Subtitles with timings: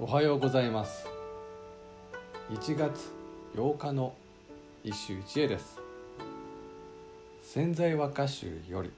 [0.00, 1.06] おはようございます。
[2.50, 3.12] 1月
[3.54, 4.12] 8日の
[4.82, 5.78] 一首一会です。
[7.40, 8.90] 潜在和歌集より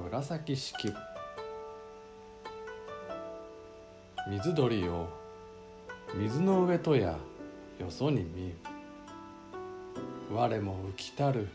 [0.00, 0.92] 紫式。
[0.92, 0.94] 部
[4.30, 5.08] 水鳥を
[6.14, 7.18] 水の上とや
[7.80, 8.54] よそに見う
[10.32, 11.48] 我も浮きたる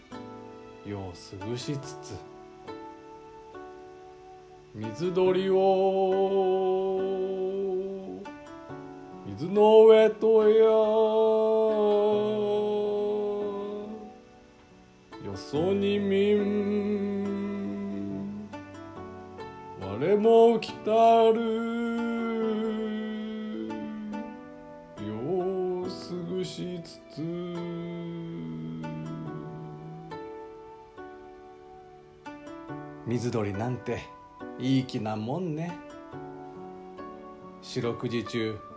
[0.85, 2.17] よう過ぐしつつ
[4.75, 6.22] 水鳥を
[9.53, 10.65] の上とや
[15.23, 17.23] よそに見ん。
[19.79, 20.91] 我も来た
[21.31, 21.39] る。
[24.97, 27.21] ようすぐしつつ。
[33.05, 34.01] 水鳥なんて
[34.57, 35.77] いい気なもんね。
[37.61, 38.72] 四六時中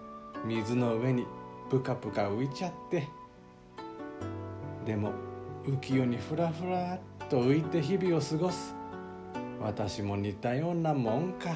[0.47, 1.27] 水の上に
[1.69, 3.09] ぷかぷか浮いちゃって
[4.85, 5.13] でも
[5.65, 8.75] 浮世にふらふらっと浮いて日々を過ごす。
[9.61, 11.51] 私も似たようなもんか。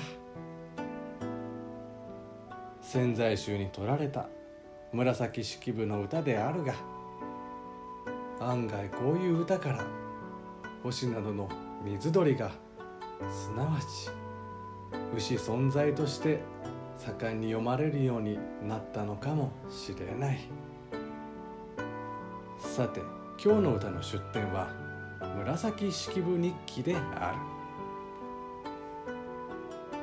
[2.80, 4.26] 潜在集に取られた。
[4.92, 6.74] 紫式部の歌であるが
[8.40, 9.84] 案外こういう歌から
[10.82, 11.48] 星などの
[11.84, 12.50] 水鳥が
[13.30, 14.10] すなわち
[15.16, 16.40] 牛存在として
[17.00, 20.38] 盛んに読まれるようになったのかもしれない。
[22.58, 23.00] さて
[23.42, 24.68] 今日の歌の出典は
[25.38, 27.38] 紫式部日記である。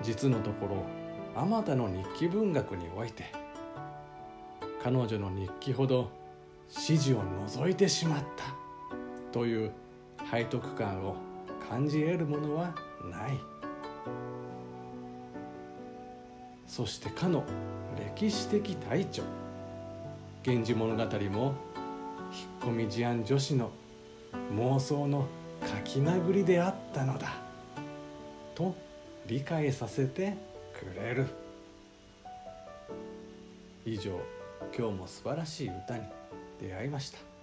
[0.02, 0.86] 実のところ
[1.36, 3.26] あまたの日記文学において
[4.82, 6.10] 彼女の日記ほど
[6.70, 8.56] 詩事を除いてしまった
[9.32, 9.72] という
[10.32, 11.16] 背徳感を
[11.70, 12.74] 感じ得るものは
[13.04, 13.38] ない。
[16.68, 17.44] そしてかの
[18.16, 19.24] 歴史的隊長
[20.46, 21.08] 源氏物語も
[22.32, 23.72] 引っ込み思案女子の
[24.56, 25.28] 妄想の
[25.62, 27.34] 書き殴りであったのだ。
[28.54, 28.76] と
[29.28, 30.36] 理解させて
[30.74, 31.28] くれる。
[33.86, 34.20] 以上
[34.78, 36.04] 今日も素晴らしい歌に
[36.60, 37.37] 出会いました。